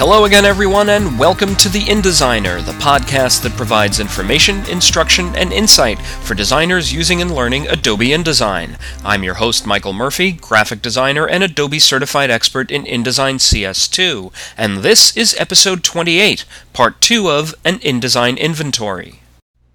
[0.00, 5.52] Hello again, everyone, and welcome to The InDesigner, the podcast that provides information, instruction, and
[5.52, 8.80] insight for designers using and learning Adobe InDesign.
[9.04, 14.78] I'm your host, Michael Murphy, graphic designer and Adobe certified expert in InDesign CS2, and
[14.78, 19.19] this is episode 28, part 2 of an InDesign inventory.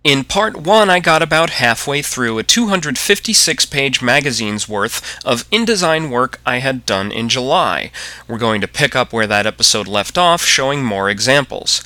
[0.06, 6.12] In part 1, I got about halfway through a 256 page magazine's worth of InDesign
[6.12, 7.90] work I had done in July.
[8.28, 11.84] We're going to pick up where that episode left off, showing more examples.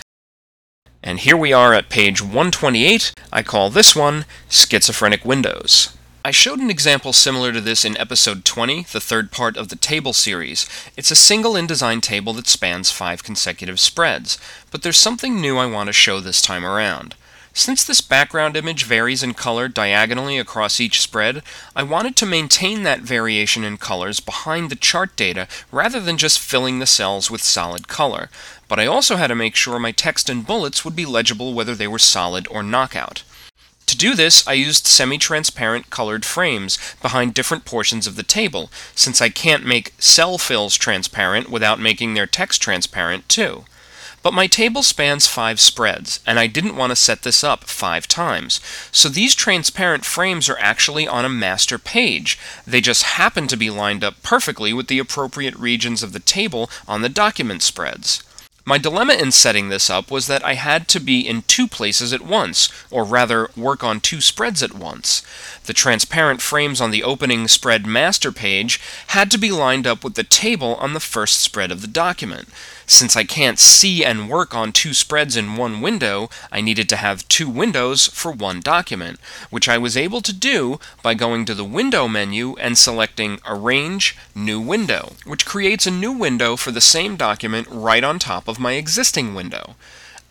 [1.01, 3.13] And here we are at page 128.
[3.31, 5.95] I call this one Schizophrenic Windows.
[6.25, 9.77] I showed an example similar to this in episode 20, the third part of the
[9.77, 10.67] table series.
[10.97, 14.37] It's a single InDesign table that spans five consecutive spreads,
[14.71, 17.15] but there's something new I want to show this time around.
[17.53, 21.41] Since this background image varies in color diagonally across each spread,
[21.75, 26.39] I wanted to maintain that variation in colors behind the chart data rather than just
[26.39, 28.29] filling the cells with solid color.
[28.67, 31.75] But I also had to make sure my text and bullets would be legible whether
[31.75, 33.23] they were solid or knockout.
[33.87, 39.19] To do this, I used semi-transparent colored frames behind different portions of the table, since
[39.19, 43.65] I can't make cell fills transparent without making their text transparent too.
[44.21, 48.07] But my table spans five spreads, and I didn't want to set this up five
[48.07, 48.59] times.
[48.91, 52.37] So these transparent frames are actually on a master page.
[52.67, 56.69] They just happen to be lined up perfectly with the appropriate regions of the table
[56.87, 58.23] on the document spreads.
[58.69, 62.13] My dilemma in setting this up was that I had to be in two places
[62.13, 65.23] at once, or rather, work on two spreads at once.
[65.65, 70.13] The transparent frames on the opening spread master page had to be lined up with
[70.13, 72.47] the table on the first spread of the document.
[72.85, 76.95] Since I can't see and work on two spreads in one window, I needed to
[76.95, 79.19] have two windows for one document,
[79.51, 84.17] which I was able to do by going to the Window menu and selecting Arrange
[84.33, 88.58] New Window, which creates a new window for the same document right on top of
[88.59, 89.75] my existing window.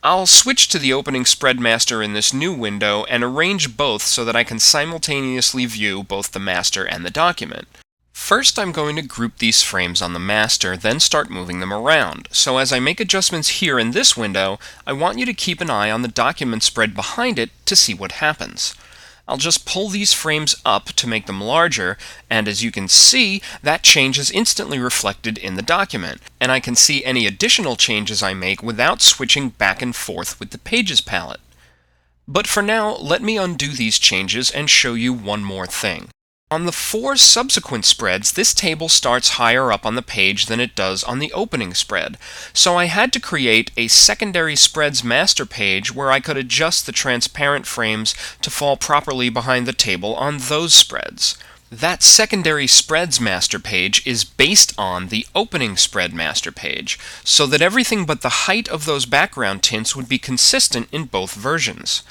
[0.02, 4.24] I'll switch to the opening spread master in this new window and arrange both so
[4.24, 7.66] that I can simultaneously view both the master and the document.
[8.12, 12.28] First I'm going to group these frames on the master, then start moving them around.
[12.30, 15.70] So as I make adjustments here in this window, I want you to keep an
[15.70, 18.74] eye on the document spread behind it to see what happens.
[19.28, 21.98] I'll just pull these frames up to make them larger,
[22.30, 26.60] and as you can see, that change is instantly reflected in the document, and I
[26.60, 31.02] can see any additional changes I make without switching back and forth with the Pages
[31.02, 31.40] palette.
[32.26, 36.08] But for now, let me undo these changes and show you one more thing.
[36.50, 40.74] On the four subsequent spreads, this table starts higher up on the page than it
[40.74, 42.16] does on the opening spread,
[42.54, 46.92] so I had to create a secondary spreads master page where I could adjust the
[46.92, 51.36] transparent frames to fall properly behind the table on those spreads.
[51.70, 57.60] That secondary spreads master page is based on the opening spread master page, so that
[57.60, 62.02] everything but the height of those background tints would be consistent in both versions.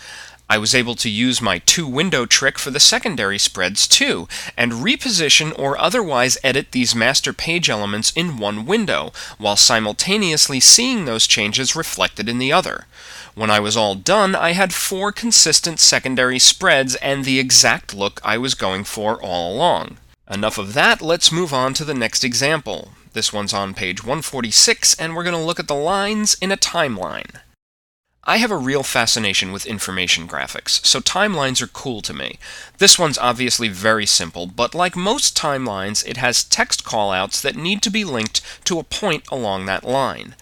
[0.49, 4.71] I was able to use my two window trick for the secondary spreads too, and
[4.71, 11.27] reposition or otherwise edit these master page elements in one window, while simultaneously seeing those
[11.27, 12.85] changes reflected in the other.
[13.35, 18.21] When I was all done, I had four consistent secondary spreads and the exact look
[18.23, 19.97] I was going for all along.
[20.29, 22.93] Enough of that, let's move on to the next example.
[23.13, 26.57] This one's on page 146, and we're going to look at the lines in a
[26.57, 27.41] timeline.
[28.29, 32.39] I have a real fascination with information graphics, so timelines are cool to me.
[32.77, 37.81] This one's obviously very simple, but like most timelines, it has text callouts that need
[37.83, 40.35] to be linked to a point along that line.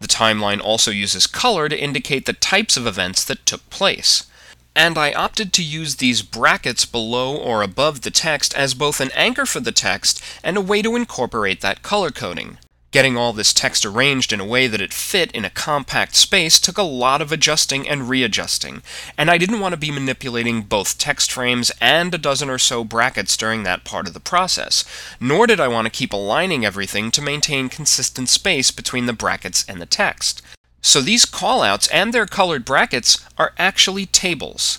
[0.00, 4.26] The timeline also uses color to indicate the types of events that took place.
[4.74, 9.10] And I opted to use these brackets below or above the text as both an
[9.14, 12.56] anchor for the text and a way to incorporate that color coding.
[12.90, 16.58] Getting all this text arranged in a way that it fit in a compact space
[16.58, 18.82] took a lot of adjusting and readjusting,
[19.18, 22.84] and I didn't want to be manipulating both text frames and a dozen or so
[22.84, 24.84] brackets during that part of the process,
[25.20, 29.66] nor did I want to keep aligning everything to maintain consistent space between the brackets
[29.68, 30.40] and the text.
[30.80, 34.78] So these callouts and their colored brackets are actually tables.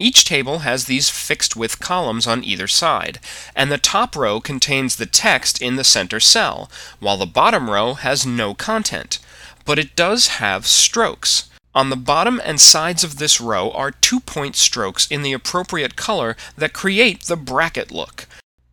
[0.00, 3.18] Each table has these fixed width columns on either side,
[3.56, 7.94] and the top row contains the text in the center cell, while the bottom row
[7.94, 9.18] has no content.
[9.64, 11.50] But it does have strokes.
[11.74, 15.96] On the bottom and sides of this row are two point strokes in the appropriate
[15.96, 18.26] color that create the bracket look.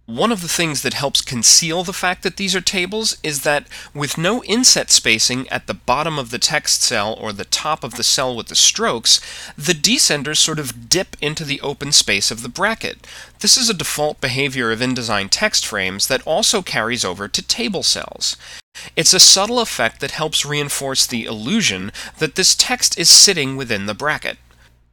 [0.08, 3.66] One of the things that helps conceal the fact that these are tables is that
[3.92, 7.96] with no inset spacing at the bottom of the text cell or the top of
[7.96, 9.20] the cell with the strokes,
[9.58, 13.08] the descenders sort of dip into the open space of the bracket.
[13.40, 17.82] This is a default behavior of InDesign text frames that also carries over to table
[17.82, 18.38] cells.
[18.96, 23.88] It's a subtle effect that helps reinforce the illusion that this text is sitting within
[23.88, 24.38] the bracket.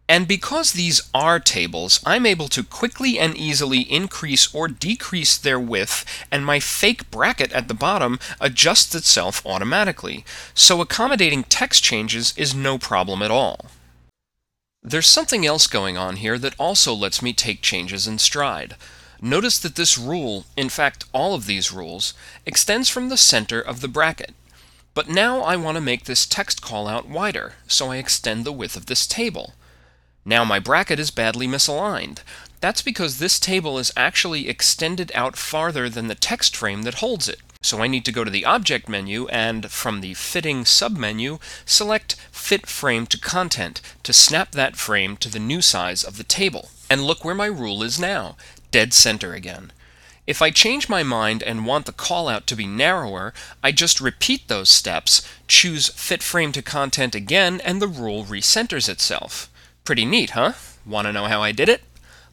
[0.09, 5.61] And because these are tables, I'm able to quickly and easily increase or decrease their
[5.61, 12.35] width, and my fake bracket at the bottom adjusts itself automatically, so accommodating text changes
[12.37, 13.67] is no problem at all.
[14.83, 18.75] There's something else going on here that also lets me take changes in stride.
[19.21, 22.13] Notice that this rule, in fact all of these rules,
[22.45, 24.35] extends from the center of the bracket.
[24.95, 28.77] But now I want to make this text callout wider, so I extend the width
[28.77, 29.55] of this table.
[30.25, 32.19] Now my bracket is badly misaligned.
[32.61, 37.29] That's because this table is actually extended out farther than the text frame that holds
[37.29, 37.41] it.
[37.61, 42.17] So I need to go to the Object menu and, from the Fitting submenu, select
[42.31, 46.71] Fit Frame to Content to snap that frame to the new size of the table.
[46.91, 48.37] And look where my rule is now,
[48.73, 49.73] dead center again.
[50.27, 53.33] If I change my mind and want the callout to be narrower,
[53.63, 58.89] I just repeat those steps, choose Fit Frame to Content again, and the rule recenters
[58.89, 59.52] itself.
[59.85, 60.53] Pretty neat, huh?
[60.87, 61.83] Want to know how I did it?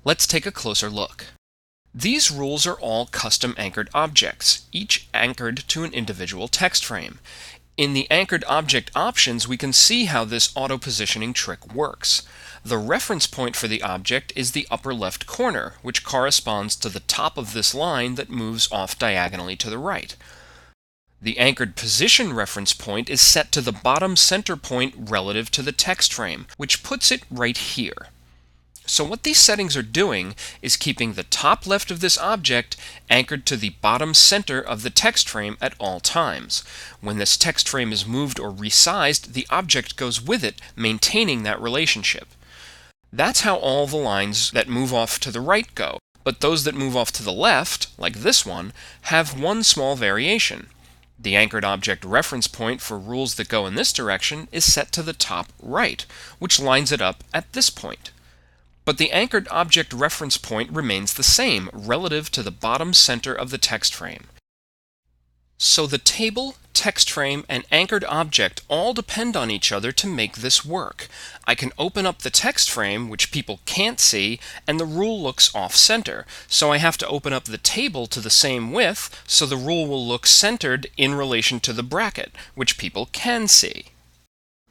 [0.04, 1.26] Let's take a closer look.
[1.96, 7.18] These rules are all custom anchored objects, each anchored to an individual text frame.
[7.76, 12.22] In the anchored object options, we can see how this auto positioning trick works.
[12.64, 17.00] The reference point for the object is the upper left corner, which corresponds to the
[17.00, 20.16] top of this line that moves off diagonally to the right.
[21.22, 25.74] The anchored position reference point is set to the bottom center point relative to the
[25.74, 28.08] text frame, which puts it right here.
[28.86, 30.34] So what these settings are doing
[30.64, 32.76] is keeping the top left of this object
[33.08, 36.64] anchored to the bottom center of the text frame at all times.
[37.00, 41.62] When this text frame is moved or resized, the object goes with it, maintaining that
[41.62, 42.30] relationship.
[43.14, 46.76] That's how all the lines that move off to the right go, but those that
[46.76, 48.74] move off to the left, like this one,
[49.04, 50.68] have one small variation.
[51.22, 55.04] The anchored object reference point for rules that go in this direction is set to
[55.04, 56.06] the top right,
[56.40, 58.12] which lines it up at this point.
[58.86, 63.50] But the anchored object reference point remains the same relative to the bottom center of
[63.50, 64.28] the text frame.
[65.62, 70.38] So the table, text frame, and anchored object all depend on each other to make
[70.38, 71.10] this work.
[71.46, 75.54] I can open up the text frame, which people can't see, and the rule looks
[75.54, 76.26] off-center.
[76.48, 79.86] So I have to open up the table to the same width, so the rule
[79.86, 83.88] will look centered in relation to the bracket, which people can see.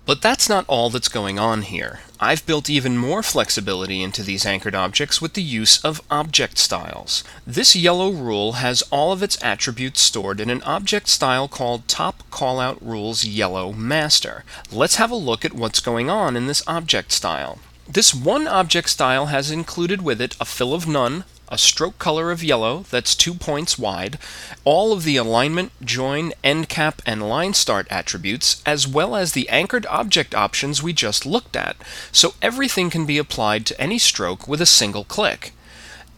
[0.09, 2.01] But that's not all that's going on here.
[2.19, 7.23] I've built even more flexibility into these anchored objects with the use of object styles.
[7.47, 12.23] This yellow rule has all of its attributes stored in an object style called Top
[12.31, 14.45] Callout Rules Yellow Master.
[14.73, 17.59] Let's have a look at what's going on in this object style.
[17.87, 22.31] This one object style has included with it a fill of none, a stroke color
[22.31, 24.19] of yellow that's two points wide,
[24.65, 29.49] all of the alignment, join, end cap, and line start attributes, as well as the
[29.49, 31.77] anchored object options we just looked at,
[32.13, 35.53] so everything can be applied to any stroke with a single click.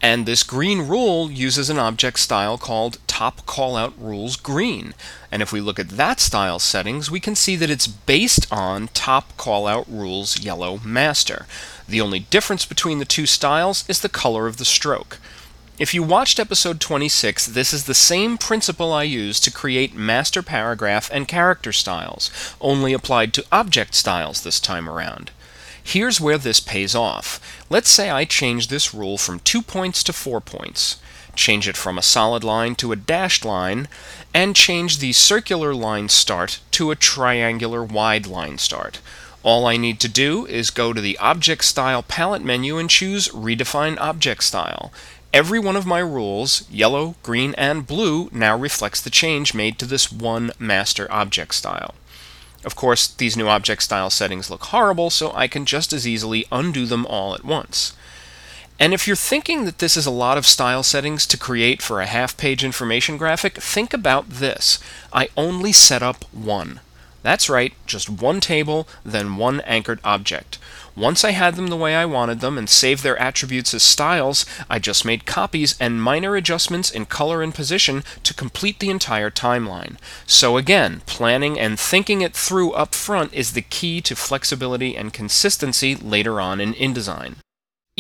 [0.03, 4.95] And this green rule uses an object style called top callout rules green.
[5.31, 8.89] And if we look at that style settings, we can see that it's based on
[8.89, 11.47] top callout rules yellow master.
[11.87, 15.19] The only difference between the two styles is the color of the stroke.
[15.79, 20.43] If you watched episode 26, this is the same principle I used to create master
[20.43, 22.31] paragraph and character styles,
[22.61, 25.31] only applied to object styles this time around.
[25.83, 27.65] Here's where this pays off.
[27.69, 31.01] Let's say I change this rule from 2 points to 4 points,
[31.35, 33.89] change it from a solid line to a dashed line,
[34.35, 39.01] and change the circular line start to a triangular wide line start.
[39.43, 43.29] All I need to do is go to the Object Style palette menu and choose
[43.29, 44.93] Redefine Object Style.
[45.33, 49.87] Every one of my rules, yellow, green, and blue, now reflects the change made to
[49.87, 51.95] this one master object style.
[52.65, 56.47] Of course, these new object style settings look horrible, so I can just as easily
[56.53, 57.95] undo them all at once.
[58.79, 62.01] And if you're thinking that this is a lot of style settings to create for
[62.01, 64.79] a half page information graphic, think about this.
[65.13, 66.81] I only set up one.
[67.23, 70.59] That's right, just one table, then one anchored object.
[70.97, 74.45] Once I had them the way I wanted them and saved their attributes as styles,
[74.69, 79.31] I just made copies and minor adjustments in color and position to complete the entire
[79.31, 79.97] timeline.
[80.27, 85.13] So again, planning and thinking it through up front is the key to flexibility and
[85.13, 87.37] consistency later on in InDesign.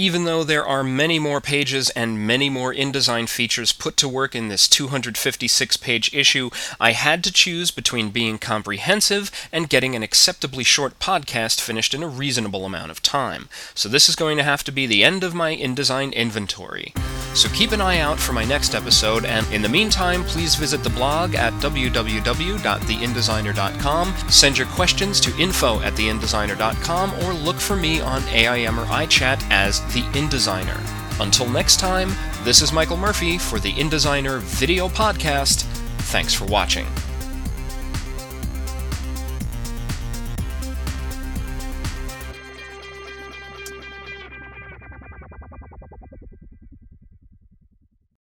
[0.01, 4.35] Even though there are many more pages and many more InDesign features put to work
[4.35, 6.49] in this 256 page issue,
[6.81, 12.03] I had to choose between being comprehensive and getting an acceptably short podcast finished in
[12.03, 13.51] a reasonable amount of time.
[13.75, 16.95] So this is going to have to be the end of my InDesign inventory.
[17.35, 20.83] So keep an eye out for my next episode, and in the meantime, please visit
[20.83, 28.01] the blog at www.theindesigner.com, send your questions to info at theindesigner.com, or look for me
[28.01, 30.79] on AIM or iChat as The InDesigner.
[31.21, 32.13] Until next time,
[32.45, 35.63] this is Michael Murphy for the InDesigner Video Podcast.
[36.11, 36.87] Thanks for watching.